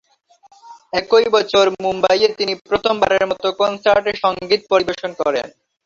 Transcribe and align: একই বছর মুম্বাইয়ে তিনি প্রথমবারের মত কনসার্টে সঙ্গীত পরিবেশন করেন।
একই 0.93 1.27
বছর 1.35 1.65
মুম্বাইয়ে 1.83 2.27
তিনি 2.39 2.53
প্রথমবারের 2.67 3.23
মত 3.31 3.43
কনসার্টে 3.59 4.11
সঙ্গীত 4.23 4.61
পরিবেশন 4.71 5.11
করেন। 5.21 5.47